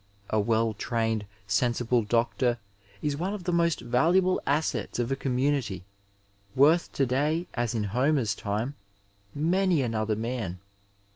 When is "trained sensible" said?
0.73-2.01